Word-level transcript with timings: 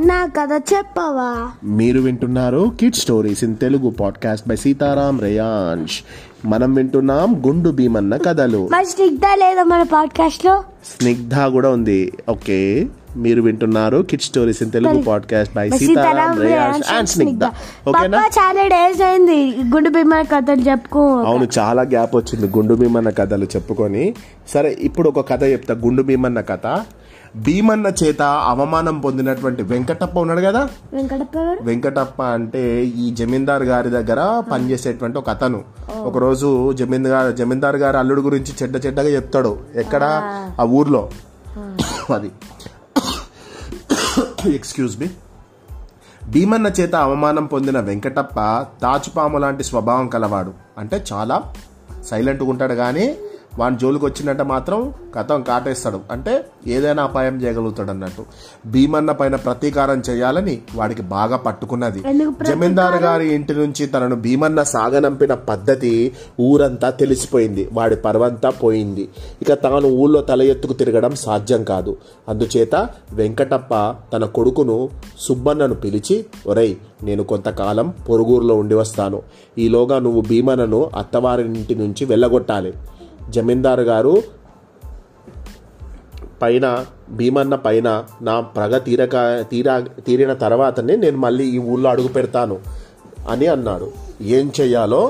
అన్నా 0.00 0.26
కథ 0.26 0.62
చెప్పవా? 0.76 1.50
మీరు 1.64 2.00
వింటున్నారు 2.00 2.72
kid 2.80 2.94
stories 2.94 3.44
in 3.44 3.56
Telugu 3.56 3.90
podcast 3.90 4.48
by 4.48 4.56
Sitaram 4.56 5.20
Reyansh 5.20 5.98
మనం 6.44 6.74
వింటున్నాం 6.74 7.42
గుండు 7.46 7.70
భీమన్న 7.70 8.16
కథలు. 8.16 8.68
మరి 8.72 8.86
స్నిగ్ధ 8.86 9.20
లేదా 9.34 9.64
మన 9.64 9.82
పాడ్కాస్ట్లో? 9.82 10.64
స్నిగ్ధ 11.00 11.34
కూడా 11.34 11.70
ఉంది. 11.70 12.12
ఓకే. 12.28 12.86
మీరు 13.16 13.42
వింటున్నారు 13.42 13.98
kid 14.10 14.20
stories 14.20 14.62
in 14.62 14.70
Telugu 14.70 15.02
podcast 15.02 15.54
by 15.54 15.70
Sitaram 15.70 16.40
Reyansh 16.40 16.92
and 16.92 17.08
Snigdha 17.08 17.44
ఓకేనా? 17.88 18.18
చాలా 18.18 18.66
డేస్ 18.66 19.02
అయింది. 19.02 19.56
గుండు 19.74 19.90
భీమ 19.90 20.20
కథలు 20.20 20.60
చెప్పుకో. 20.60 21.16
అవును 21.22 21.48
చాలా 21.58 21.82
గ్యాప్ 21.82 22.16
వచ్చింది 22.16 22.58
గుండు 22.58 22.74
భీమన్న 22.74 23.10
కథలు 23.10 23.44
చెప్పుకొని. 23.44 24.14
సరే 24.48 24.76
ఇప్పుడు 24.80 25.08
ఒక 25.08 25.30
కథ 25.30 25.44
చెప్తా. 25.44 25.74
గుండు 25.74 26.02
భీమన్న 26.02 26.40
కథ. 26.40 26.84
భీమన్న 27.36 27.86
చేత 27.86 28.22
అవమానం 28.22 29.00
పొందినటువంటి 29.00 29.62
వెంకటప్ప 29.62 30.18
ఉన్నాడు 30.18 30.40
కదా? 30.40 30.68
వెంకటప్ప 31.62 32.22
అంటే 32.22 32.84
ఈ 32.84 33.14
జమీందార్ 33.14 33.62
గారి 33.62 33.90
దగ్గర 33.90 34.42
పనిచేసేటువంటి 34.52 35.18
ఒక 35.18 35.30
అతను. 35.30 35.64
ఒకరోజు 35.98 36.72
జమీందార్ 36.72 37.36
జమీందార్ 37.36 37.76
గారి 37.76 37.96
అల్లుడు 37.96 38.20
గురించి 38.20 38.52
చెడ్డ 38.62 38.86
చెడ్డగా 38.86 39.08
చెప్తాడు. 39.08 39.58
ఎక్కడ? 39.74 40.22
ఆ. 40.60 40.64
ఊర్లో. 40.64 41.10
అది. 42.14 42.30
ఎక్స్క్యూజ్ 44.54 45.00
మీ 45.00 45.06
భీమన్న 46.28 46.66
చేత 46.66 46.94
అవమానం 46.94 47.46
పొందిన 47.46 47.80
వెంకటప్ప 47.80 48.34
తాచుపాము 48.82 49.38
లాంటి 49.38 49.64
స్వభావం 49.64 50.08
కలవాడు. 50.08 50.52
అంటే 50.78 51.04
చాలా 51.12 51.42
సైలెంట్గా 52.06 52.50
ఉంటాడు 52.50 52.74
కానీ 52.74 53.16
వాని 53.58 53.78
జోలికి 53.78 54.04
వచ్చినట్టు 54.04 54.42
మాత్రం 54.42 54.94
కథం 55.14 55.42
కాటేస్తాడు. 55.42 56.00
అంటే 56.10 56.44
ఏదైనా 56.66 57.02
అపాయం 57.02 57.42
చేయగలుగుతాడు 57.42 57.90
అన్నట్టు. 57.90 58.24
భీమన్న 58.66 59.12
పైన 59.12 59.36
ప్రతీకారం 59.36 60.02
చేయాలని 60.10 60.58
వాడికి 60.74 61.02
బాగా 61.02 61.36
పట్టుకున్నది. 61.36 62.02
జమీందారు 62.46 62.96
గారి 62.96 63.34
ఇంటి 63.34 63.54
నుంచి 63.54 63.86
తనను 63.86 64.16
భీమన్న 64.16 64.62
సాగనంపిన 64.62 65.34
పద్ధతి 65.34 66.12
ఊరంతా 66.40 66.90
తెలిసిపోయింది. 66.90 67.68
వాడి 67.72 67.96
పర్వంతా 67.96 68.50
పోయింది. 68.50 69.08
ఇక 69.42 69.54
తాను 69.54 69.88
ఊళ్ళో 69.88 70.20
తల 70.20 70.42
ఎత్తుకు 70.42 70.72
తిరగడం 70.72 71.14
సాధ్యం 71.14 71.64
కాదు. 71.64 71.96
అందుచేత 72.28 72.88
వెంకటప్ప 73.12 73.94
తన 74.12 74.24
కొడుకును 74.24 74.88
సుబ్బన్నను 75.18 75.74
పిలిచి 75.74 76.26
ఒరేయ్ 76.46 76.74
నేను 77.02 77.22
కొంతకాలం 77.22 77.94
పొరుగురులో 78.08 78.54
ఉండి 78.54 78.74
వస్తాను. 78.74 79.22
ఈలోగా 79.58 79.98
నువ్వు 79.98 80.20
భీమన్నను 80.20 80.90
అత్తవారింటి 80.96 81.74
నుంచి 81.74 82.04
వెళ్ళగొట్టాలి. 82.04 82.74
జమీందారు 83.30 83.82
గారు 83.82 84.14
పైన 86.42 86.66
భీమన్న 87.10 87.54
పైన 87.54 87.88
నా 88.22 88.34
ప్రగ 88.40 88.78
తీరక 88.78 89.16
తీరా 89.50 89.74
తీరిన 90.06 90.32
తర్వాతనే 90.44 90.94
నేను 90.96 91.18
మళ్ళీ 91.18 91.44
ఈ 91.46 91.58
ఊళ్ళో 91.72 91.88
అడుగు 91.90 92.08
పెడతాను 92.08 92.56
అని 93.28 93.46
అన్నాడు. 93.46 93.88
ఏం 94.36 94.46
చెయ్యాలో 94.60 95.02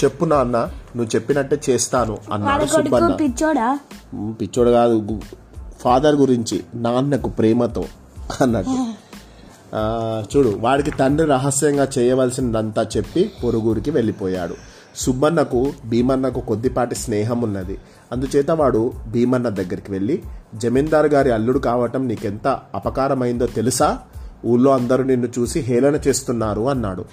చెప్పు 0.00 0.24
నాన్న 0.24 0.56
నువ్వు 0.96 1.10
చెప్పినట్టే 1.14 1.56
చేస్తాను 1.68 2.14
అన్నాడు 2.32 2.64
సుబ్బన్న. 2.64 3.14
పిచ్చోడా? 3.14 3.68
కాదు 4.78 5.20
ఫాదర్ 5.80 6.16
గురించి 6.16 6.56
నాన్నకు 6.74 7.28
ప్రేమతో 7.28 7.84
అన్నట్టు 8.40 8.78
చూడు 10.32 10.50
వాడికి 10.60 10.90
తండ్రి 10.90 11.26
రహస్యంగా 11.28 11.88
చేయవలసిందంతా 11.98 12.82
చెప్పి 12.96 13.22
పొరుగురికి 13.44 13.90
వెళ్ళిపోయాడు. 13.90 14.56
సుబ్బన్నకు 14.96 15.72
భీమన్నకు 15.86 16.40
కొద్దిపాటి 16.40 16.94
స్నేహం 16.94 17.42
ఉన్నది. 17.42 17.78
అందుచేత 18.12 18.50
వాడు 18.50 18.92
భీమన్న 19.08 19.48
దగ్గరికి 19.48 19.92
వెళ్ళి 19.92 20.22
జమీందారు 20.54 21.06
గారి 21.06 21.30
అల్లుడు 21.30 21.58
కావటం 21.58 22.08
నీకెంత 22.08 22.58
అపకారమైందో 22.74 23.46
తెలుసా? 23.46 23.98
ఊళ్ళో 24.46 24.70
అందరూ 24.70 25.04
నిన్ను 25.04 25.28
చూసి 25.38 25.60
హేళన 25.60 26.00
చేస్తున్నారు 26.08 26.68
అన్నాడు. 26.68 27.04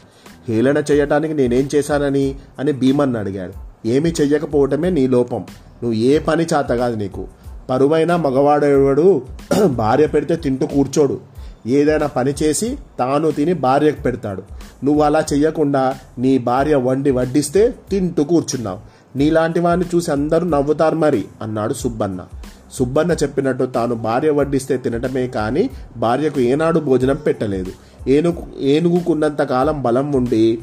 హేళన 0.47 0.83
చేయటానికి 0.91 1.33
నేనేం 1.33 1.69
చేశానని? 1.75 2.35
అని 2.59 2.71
భీమన్న 2.71 3.17
అడిగాడు. 3.17 3.53
ఏమీ 3.87 4.09
చెయ్యకపోవటమే 4.09 4.89
నీ 4.89 5.07
లోపం. 5.07 5.37
నువ్వు 5.83 5.93
ఏ 5.93 6.19
పని 6.19 6.43
చేత 6.43 6.65
కాదు 6.65 6.95
నీకు. 6.95 7.27
పరువైన 7.69 8.15
మగవాడేవాడు 8.15 9.21
భార్య 9.65 10.07
పెడితే 10.07 10.35
తింటూ 10.35 10.65
కూర్చోడు. 10.65 11.19
ఏదైనా 11.67 12.07
పని 12.07 12.33
చేసి 12.43 12.77
తాను 12.99 13.31
తిని 13.31 13.53
భార్యకు 13.53 14.01
పెడతాడు. 14.01 14.43
నువ్వు 14.83 15.01
అలా 15.01 15.23
చెయ్యకుండా 15.33 15.95
నీ 16.17 16.37
భార్య 16.37 16.75
వండి 16.75 17.11
వడ్డిస్తే 17.11 17.75
తింటూ 17.89 18.23
కూర్చున్నావు. 18.23 18.79
నీలాంటి 19.17 19.59
వాడిని 19.59 19.85
చూసి 19.95 20.11
అందరూ 20.11 20.47
నవ్వుతారు 20.47 20.95
మరి 20.95 21.25
అన్నాడు 21.41 21.73
సుబ్బన్న. 21.73 22.25
సుబ్బన్న 22.73 23.11
చెప్పినట్టు 23.11 23.63
తాను 23.63 23.95
భార్య 23.95 24.29
వడ్డిస్తే 24.29 24.77
తినటమే 24.77 25.27
కానీ 25.27 25.69
భార్యకు 25.97 26.39
ఏనాడు 26.39 26.79
భోజనం 26.79 27.15
పెట్టలేదు. 27.15 27.71
ఏనుగు 28.07 28.59
ఏనుగుకున్నంత 28.59 29.41
కాలం 29.41 29.81
బలం 29.81 30.11
ఉండి 30.11 30.59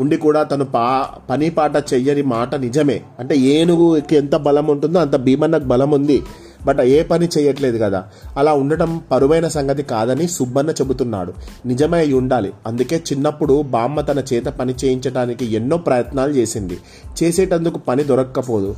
ఉండి 0.00 0.16
కూడా 0.16 0.42
తను 0.42 0.64
పా 0.64 1.08
పని 1.30 1.50
పాట 1.50 1.76
చెయ్యని 1.76 2.22
మాట 2.22 2.54
నిజమే. 2.54 3.02
అంటే 3.18 3.36
ఏనుగుకి 3.36 4.16
ఎంత 4.16 4.36
బలం 4.36 4.66
ఉంటుందో 4.66 4.98
అంత 4.98 5.16
భీమన్నకు 5.16 5.64
బలం 5.64 5.90
ఉంది. 5.90 6.22
బట్ 6.66 6.80
ఏ 6.80 7.02
పని 7.02 7.28
చేయట్లేదు 7.38 7.78
కదా. 7.78 8.04
అలా 8.36 8.54
ఉండటం 8.54 9.02
పరువైన 9.10 9.48
సంగతి 9.48 9.82
కాదని 9.82 10.28
సుబ్బన్న 10.28 10.70
చెబుతున్నాడు. 10.70 11.32
నిజమే 11.66 11.98
అయి 11.98 12.12
ఉండాలి. 12.12 12.52
అందుకే 12.66 13.02
చిన్నప్పుడు 13.12 13.62
బామ్మ 13.62 14.00
తన 14.00 14.22
చేత 14.32 14.44
పని 14.44 14.74
చేయించడానికి 14.84 15.52
ఎన్నో 15.52 15.76
ప్రయత్నాలు 15.76 16.32
చేసింది. 16.32 16.78
చేసేటందుకు 17.22 17.78
పని 17.78 18.04
దొరక్కపోదు. 18.04 18.76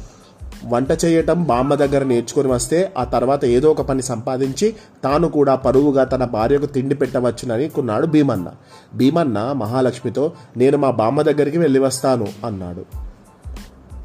వంట 0.68 0.88
చేయటం 1.04 1.44
బామ్మ 1.44 1.74
దగ్గర 1.74 2.04
నేర్చుకొని 2.04 2.48
వస్తే 2.48 2.92
ఆ 2.98 3.04
తర్వాత 3.04 3.44
ఏదో 3.44 3.70
ఒక 3.70 3.80
పని 3.80 4.02
సంపాదించి 4.02 4.74
తాను 5.04 5.28
కూడా 5.28 5.54
పరువుగా 5.54 6.04
తన 6.04 6.24
భార్యకు 6.24 6.66
తిండి 6.66 6.94
పెట్టవచ్చునని 6.94 7.68
కొన్నాడు 7.68 8.06
భీమన్న. 8.06 8.52
భీమన్న 8.94 9.52
మహాలక్ష్మితో 9.52 10.32
నేను 10.56 10.78
మా 10.78 10.90
బామ్మ 10.90 11.22
దగ్గరికి 11.22 11.58
వెళ్ళి 11.58 11.78
వస్తాను 11.78 12.26
అన్నాడు. 12.46 13.05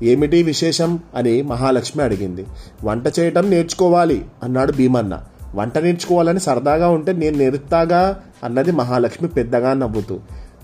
ఏమిటి 0.04 0.44
విశేషం 0.44 1.00
అని 1.16 1.42
మహాలక్ష్మి 1.42 2.04
అడిగింది. 2.04 2.46
వంట 2.84 3.20
చేయటం 3.20 3.50
నేర్చుకోవాలి 3.50 4.26
అన్నాడు 4.44 4.72
భీమన్న. 4.72 5.22
వంట 5.56 5.78
నేర్చుకోవాలని 5.78 6.40
సరదాగా 6.40 6.90
ఉంటే 6.90 7.14
నేను 7.14 7.38
నేర్తాగా 7.38 8.22
అన్నది 8.44 8.72
మహాలక్ష్మి 8.72 9.30
పెద్దగా 9.30 9.74
నవ్వుతూ. 9.74 10.20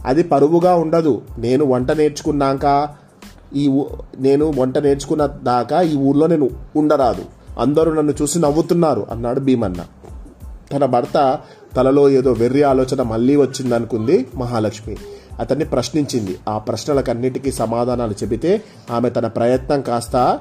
అది 0.06 0.24
పరువుగా 0.24 0.76
ఉండదు. 0.76 1.22
నేను 1.38 1.66
వంట 1.66 1.92
నేర్చుకున్నాక 1.92 2.88
ఈ 3.56 3.84
నేను 4.20 4.54
వంట 4.58 4.78
నేర్చుకున్న 4.78 5.26
దాకా 5.26 5.82
ఈ 5.82 5.96
ఊర్లో 5.96 6.28
నేను 6.28 6.50
ఉండరాదు. 6.76 7.26
అందరూ 7.60 7.94
నన్ను 7.94 8.14
చూసి 8.22 8.40
నవ్వుతున్నారు 8.40 9.08
అన్నాడు 9.12 9.40
భీమన్న. 9.40 9.86
తన 10.74 10.86
భర్త 10.86 11.40
తలలో 11.76 12.10
ఏదో 12.10 12.32
వెర్రి 12.32 12.64
ఆలోచన 12.64 13.02
మళ్ళీ 13.02 13.36
వచ్చిందనుకుంది 13.36 14.28
మహాలక్ష్మి. 14.36 14.98
అతన్ని 15.40 15.66
ప్రశ్నించింది. 15.66 16.38
ఆ 16.50 16.58
ప్రశ్నలకన్నిటికీ 16.58 17.52
సమాధానాలు 17.52 18.12
చెబితే 18.12 18.64
ఆమె 18.92 19.10
తన 19.10 19.28
ప్రయత్నం 19.28 19.82
కాస్త 19.82 20.40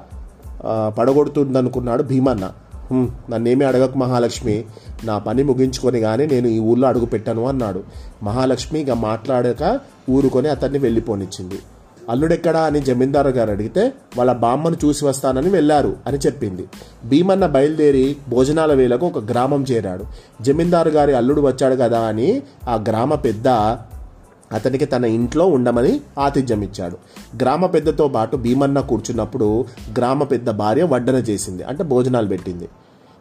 పడగొడుతుందనుకున్నాడు 0.98 2.02
భీమన్న. 2.02 2.52
నన్నేమీ 3.30 3.64
అడగకు 3.64 3.98
మహాలక్ష్మి. 3.98 4.64
నా 5.04 5.18
పని 5.18 5.42
ముగించుకొని 5.42 6.00
కానీ 6.00 6.26
నేను 6.26 6.48
ఈ 6.48 6.58
ఊళ్ళో 6.58 6.88
అడుగు 6.88 7.06
పెట్టాను 7.06 7.48
అన్నాడు. 7.48 7.82
మహాలక్ష్మి 8.22 8.80
ఇక 8.80 8.90
మాట్లాడక 8.90 9.80
ఊరుకొని 10.10 10.48
అతన్ని 10.48 10.78
వెళ్ళిపోనిచ్చింది. 10.78 11.58
అల్లుడెక్కడా? 12.10 12.60
అని 12.60 12.80
జమీందారు 12.80 13.28
గారు 13.28 13.50
అడిగితే 13.50 13.92
వాళ్ళ 14.16 14.32
బామ్మను 14.32 14.76
చూసి 14.84 15.04
వస్తానని 15.04 15.50
వెళ్ళారు 15.50 15.96
అని 16.06 16.18
చెప్పింది. 16.18 16.64
భీమన్న 17.04 17.46
బయలుదేరి 17.46 18.16
భోజనాల 18.28 18.74
వేళకు 18.74 19.06
ఒక 19.06 19.18
గ్రామం 19.18 19.64
చేరాడు. 19.70 20.04
జమీందారు 20.42 20.88
గారి 20.88 21.12
అల్లుడు 21.12 21.40
వచ్చాడు 21.40 21.74
కదా 21.74 22.00
అని 22.00 22.42
ఆ 22.68 22.74
గ్రామ 22.88 23.14
పెద్ద 23.14 23.48
అతనికి 24.52 24.84
తన 24.84 25.04
ఇంట్లో 25.04 25.46
ఉండమని 25.46 26.00
ఆతిథ్యం 26.18 26.62
ఇచ్చాడు 26.62 26.96
గ్రామ 27.40 27.66
పెద్దతో 27.66 28.08
పాటు 28.08 28.36
భీమన్న 28.36 28.80
కూర్చున్నప్పుడు 28.80 29.64
గ్రామ 29.98 30.22
పెద్ద 30.22 30.50
భార్య 30.50 30.82
వడ్డన 30.82 31.14
చేసింది. 31.14 31.62
అంటే 31.62 31.84
భోజనాలు 31.84 32.26
పెట్టింది. 32.26 32.68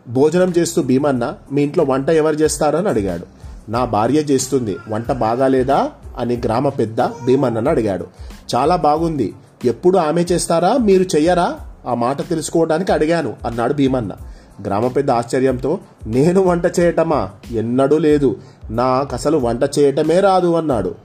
భోజనం 0.07 0.53
చేస్తూ 0.57 0.81
భీమన్న 0.81 1.33
మీ 1.51 1.63
ఇంట్లో 1.63 1.83
వంట 1.83 2.09
ఎవరు 2.09 2.35
చేస్తారో? 2.35 2.79
అని 2.79 2.89
అడిగాడు. 2.89 3.25
నా 3.71 3.85
భార్య 3.85 4.19
చేస్తుంది. 4.19 4.77
వంట 4.89 5.11
బాగాలేదా? 5.11 5.91
అని 6.17 6.41
గ్రామ 6.45 6.69
పెద్ద 6.69 7.01
భీమన్నను 7.01 7.69
అడిగాడు. 7.69 8.05
చాలా 8.55 8.75
బాగుంది. 8.75 9.33
ఎప్పుడు 9.65 9.97
ఆమె 9.97 10.21
చేస్తారా? 10.21 10.77
మీరు 10.77 11.03
చెయ్యరా? 11.03 11.55
ఆ 11.87 11.93
మాట 11.93 12.29
తెలుసుకోవడానికి 12.29 12.91
అడిగాను 12.91 13.33
అన్నాడు 13.45 13.73
భీమన్న. 13.73 14.11
గ్రామ 14.65 14.87
పెద్ద 14.87 15.11
ఆశ్చర్యంతో 15.11 15.79
నేను 16.07 16.41
వంట 16.41 16.79
చేయటమా? 16.79 17.29
ఎన్నడూ 17.51 17.97
లేదు. 17.97 18.37
నాకు 18.69 19.15
అసలు 19.15 19.37
వంట 19.37 19.79
చేయటమే 19.79 20.19
రాదు 20.19 20.55
అన్నాడు. 20.55 20.95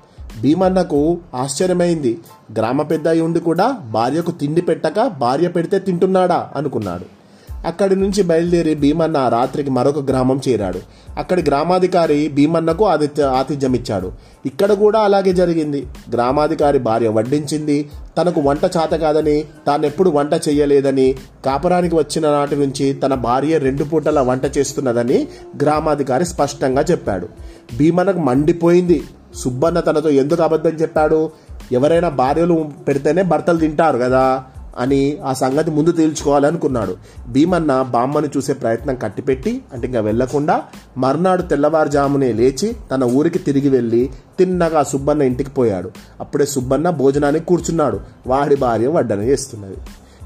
భీమన్నకు 0.43 1.19
ఆశ్చర్యమైంది. 1.35 2.19
గ్రామ 2.59 2.83
పెద్ద 2.83 3.09
అయి 3.09 3.21
ఉండి 3.21 3.41
కూడా 3.41 3.79
భార్యకు 3.91 4.31
తిండి 4.31 4.61
పెట్టక 4.61 5.07
భార్య 5.07 5.49
పెడితే 5.49 5.79
తింటున్నాడా 5.79 6.51
అనుకున్నాడు. 6.57 7.21
అక్కడి 7.67 7.97
నుంచి 7.97 8.23
బయలుదేరి 8.23 8.75
భీమన్న 8.75 9.29
రాత్రికి 9.29 9.71
మరొక 9.71 9.99
గ్రామం 9.99 10.41
చేరాడు. 10.49 10.79
అక్కడి 11.19 11.43
గ్రామాధికారి 11.43 12.29
భీమన్నకు 12.29 12.87
ఆతిథ్య 12.87 13.23
ఆతిథ్యం 13.23 13.75
ఇచ్చాడు 13.75 14.13
ఇక్కడ 14.47 14.73
కూడా 14.73 15.01
అలాగే 15.01 15.33
జరిగింది. 15.33 15.87
గ్రామాధికారి 16.13 16.79
భార్య 16.79 17.09
వడ్డించింది. 17.09 17.91
తనకు 18.19 18.41
వంట 18.41 18.65
చేత 18.65 18.91
కాదని 18.91 19.45
తానెప్పుడు 19.67 20.11
వంట 20.11 20.31
చేయలేదని 20.49 21.15
కాపురానికి 21.47 21.95
వచ్చిన 21.95 22.31
నాటి 22.31 22.57
నుంచి 22.57 22.93
తన 22.93 23.15
భార్య 23.15 23.59
రెండు 23.59 23.85
పూటల 23.85 24.21
వంట 24.21 24.59
చేస్తున్నదని 24.59 25.29
గ్రామాధికారి 25.63 26.27
స్పష్టంగా 26.27 26.85
చెప్పాడు. 26.91 27.29
భీమన్నకు 27.77 28.19
మండిపోయింది. 28.19 29.03
సుబ్బన్న 29.35 29.81
తనతో 29.81 30.09
ఎందుకు 30.09 30.43
అబద్ధం 30.43 30.71
చెప్పాడు? 30.71 31.31
ఎవరైనా 31.73 32.09
భార్యలు 32.09 32.71
పెడితేనే 32.89 33.23
భర్తలు 33.23 33.59
తింటారు 33.59 33.99
కదా 33.99 34.45
అని 34.79 35.19
ఆ 35.25 35.33
సంగతి 35.33 35.71
ముందు 35.71 35.93
తేల్చుకోవాలనుకున్నాడు. 35.93 36.97
భీమన్న 37.29 37.83
బామ్మని 37.83 38.29
చూసే 38.37 38.53
ప్రయత్నం 38.53 38.95
కట్టిపెట్టి 38.95 39.63
అంటే 39.73 39.87
ఇంకా 39.87 40.01
వెళ్ళకుండా 40.01 40.63
మర్నాడు 40.99 41.43
తెల్లవారుజామునే 41.43 42.33
లేచి 42.33 42.77
తన 42.91 43.05
ఊరికి 43.05 43.39
తిరిగి 43.39 43.69
వెళ్ళి 43.69 44.11
తిన్నగా 44.39 44.83
సుబ్బన్న 44.83 45.23
ఇంటికి 45.23 45.51
పోయాడు. 45.51 45.91
అప్పుడే 46.21 46.47
సుబ్బన్న 46.47 46.91
భోజనానికి 46.91 47.47
కూర్చున్నాడు. 47.47 48.01
వాడి 48.27 48.57
భార్య 48.57 48.87
వడ్డన 48.87 49.21
చేస్తున్నది. 49.21 49.77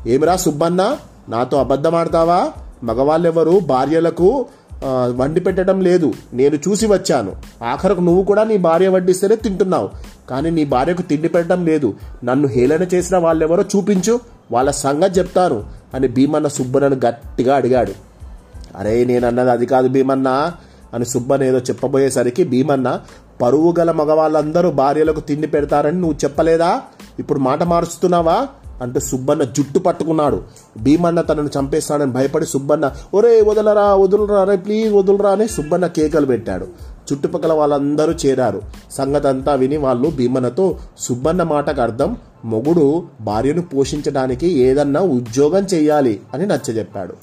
ఏమిరా 0.07 0.37
సుబ్బన్న 0.37 0.97
నాతో 1.29 1.57
అబద్ధమాడతావా? 1.57 2.51
మగవాళ్ళెవరు? 2.85 3.61
భార్యలకు? 3.67 4.47
వండి 5.17 5.41
పెట్టడం 5.41 5.81
లేదు. 5.81 6.13
నేను 6.33 6.55
చూసి 6.55 6.87
వచ్చాను. 6.87 7.33
ఆఖరకు 7.65 8.01
నువ్వు 8.01 8.25
కూడా 8.25 8.45
నీ 8.45 8.57
భార్య 8.57 8.89
వడ్డిస్తేనే 8.89 9.37
తింటున్నావు. 9.37 9.91
కానీ 10.31 10.51
నీ 10.51 10.65
భార్యకు 10.65 11.03
తిండి 11.03 11.29
పెట్టడం 11.29 11.67
లేదు. 11.67 11.95
నన్ను 12.25 12.49
హేళన 12.49 12.83
చేసిన 12.83 13.17
వాళ్ళెవరో 13.17 13.63
చూపించు. 13.63 14.21
వాళ్ళ 14.53 14.71
సంగతి 14.71 15.19
చెప్తాను 15.19 15.65
అని 15.95 16.09
భీమన్న 16.09 16.49
సుబ్బన్నను 16.49 17.01
గట్టిగా 17.07 17.57
అడిగాడు. 17.57 17.93
అరే 18.77 19.05
నేను 19.05 19.27
అన్నది 19.27 19.51
అది 19.51 19.67
కాదు 19.67 19.89
భీమన్న 19.89 20.53
అని 20.95 21.07
సుబ్బన్న 21.07 21.45
ఏదో 21.45 21.59
చెప్పబోయేసరికి 21.59 22.45
భీమన్న 22.45 23.01
పరువు 23.43 23.75
గల 23.79 23.93
మగవాళ్ళందరూ 23.93 24.71
భార్యలకు 24.71 25.21
తిండి 25.21 25.47
పెడతారని 25.47 26.01
నువ్వు 26.01 26.19
చెప్పలేదా? 26.25 26.81
ఇప్పుడు 27.19 27.39
మాట 27.39 27.63
మారుస్తున్నావా? 27.63 28.47
అంటే 28.83 29.01
సుబ్బన్న 29.01 29.43
జుట్టు 29.43 29.79
పట్టుకున్నాడు. 29.79 30.43
భీమన్న 30.83 31.21
తనను 31.21 31.51
చంపేస్తాడని 31.59 32.13
భయపడి 32.13 32.47
సుబ్బన్న 32.47 32.93
ఒరే 33.15 33.41
వదలరా 33.41 33.95
వదులరా 33.95 34.45
రే 34.45 34.57
ప్లీజ్ 34.57 34.93
వదులరా 34.93 35.31
అని 35.31 35.49
సుబ్బన్న 35.49 35.87
కేకలు 35.87 36.27
పెట్టాడు. 36.27 36.67
చుట్టుపక్కల 37.13 37.53
వాళ్ళందరూ 37.53 38.13
చేరారు. 38.13 38.63
సంగతంతా 38.91 39.55
విని 39.55 39.77
వాళ్ళు 39.77 40.09
భీమన్నతో 40.09 40.79
సుబ్బన్న 40.99 41.43
మాటకు 41.43 41.81
అర్థం 41.81 42.17
మొగుడు 42.45 43.03
భార్యను 43.21 43.63
పోషించడానికి 43.63 44.47
ఏదన్నా 44.47 45.01
ఉద్యోగం 45.01 45.67
చేయాలి 45.75 46.21
అని 46.35 46.47
నచ్చజెప్పాడు. 46.47 47.15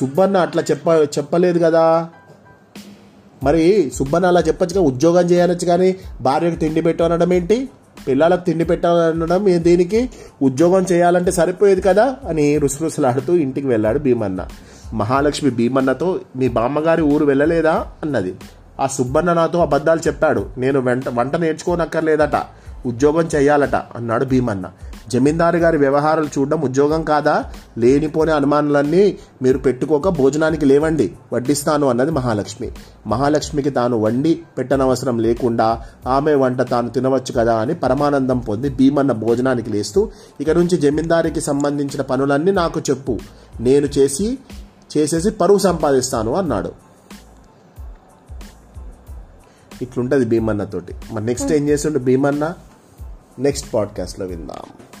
సుబ్బన్న 0.00 0.36
అట్లా 0.36 0.62
చెప్ప 0.70 0.88
చెప్పలేదు 0.88 1.58
కదా? 1.58 2.08
మరి 3.42 3.92
సుబ్బన్న 3.94 4.26
అలా 4.26 4.40
చెప్పచ్చుగా 4.40 4.80
ఉద్యోగం 4.80 5.26
చేయనొచ్చు 5.26 5.66
కానీ 5.66 5.96
భార్యకు 6.20 6.54
తిండి 6.54 6.80
పెట్టు 6.80 7.04
అనడం 7.04 7.32
ఏంటి? 7.32 7.68
పిల్లలకు 8.08 8.44
తిండి 8.44 8.64
పెట్టాలనడం 8.64 9.62
దీనికి? 9.62 10.10
ఉద్యోగం 10.42 10.86
చేయాలంటే 10.92 11.30
సరిపోయేది 11.30 11.80
కదా? 11.80 12.16
అని 12.28 12.58
రుసరుసలాడుతూ 12.58 13.34
ఇంటికి 13.34 13.66
వెళ్ళాడు 13.66 13.98
భీమన్న. 13.98 14.46
మహాలక్ష్మి 14.94 15.50
భీమన్నతో 15.50 16.20
మీ 16.36 16.48
బామ్మగారి 16.48 17.02
ఊరు 17.02 17.24
వెళ్ళలేదా? 17.24 17.86
అన్నది. 18.02 18.34
ఆ 18.80 18.86
సుబ్బన్న 18.86 19.32
నాతో 19.32 19.62
అబద్ధాలు 19.62 20.00
చెప్పాడు. 20.06 20.46
నేను 20.58 20.80
వెంట 20.80 21.08
వంట 21.08 21.36
నేర్చుకోనక్కర్లేదట. 21.36 22.42
ఉద్యోగం 22.86 23.28
చేయాలట 23.34 23.74
అన్నాడు 23.74 24.24
భీమన్న. 24.24 24.70
జమీందారు 25.08 25.56
గారి 25.56 25.78
వ్యవహారాలు 25.78 26.26
చూడడం 26.26 26.60
ఉద్యోగం 26.60 27.02
కాదా? 27.02 27.44
లేనిపోని 27.78 28.32
అనుమానాలన్నీ 28.32 29.18
మీరు 29.42 29.58
పెట్టుకోక 29.58 30.08
భోజనానికి 30.08 30.66
లేవండి. 30.66 31.12
వడ్డిస్తాను 31.32 31.88
అన్నది 31.88 32.10
మహాలక్ష్మి. 32.10 32.72
మహాలక్ష్మికి 33.06 33.70
తాను 33.70 33.98
వండి 33.98 34.42
పెట్టనవసరం 34.58 35.18
లేకుండా 35.18 35.82
ఆమె 36.06 36.34
వంట 36.34 36.62
తాను 36.62 36.88
తినవచ్చు 36.90 37.32
కదా 37.32 37.54
అని 37.54 37.74
పరమానందం 37.74 38.38
పొంది 38.38 38.70
భీమన్న 38.70 39.12
భోజనానికి 39.12 39.70
లేస్తూ 39.70 40.10
ఇక 40.40 40.50
నుంచి 40.50 40.78
జమీందారికి 40.78 41.40
సంబంధించిన 41.40 42.02
పనులన్నీ 42.02 42.52
నాకు 42.52 42.80
చెప్పు. 42.80 43.18
నేను 43.60 43.86
చేసి 43.86 44.38
చేసేసి 44.98 45.30
పరువు 45.30 45.58
సంపాదిస్తాను 45.58 46.34
అన్నాడు. 46.34 46.72
ఇట్లుంటది 49.82 50.24
భీమన్నతోటి. 50.24 50.94
మరి 51.12 51.26
నెక్స్ట్ 51.26 51.52
ఏం 51.52 51.68
చేస్తుండే 51.68 51.98
భీమన్న? 51.98 52.54
నెక్స్ట్ 53.38 53.74
పాడ్కాస్ట్లో 53.74 54.26
విందాం. 54.26 54.91